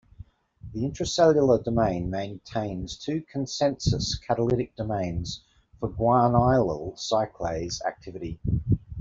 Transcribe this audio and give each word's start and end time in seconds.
The 0.73 0.79
intracellular 0.81 1.63
domain 1.63 2.09
maintains 2.09 2.97
two 2.97 3.21
consensus 3.31 4.17
catalytic 4.17 4.75
domains 4.75 5.43
for 5.79 5.89
guanylyl 5.89 6.97
cyclase 6.99 7.83
activity. 7.85 8.39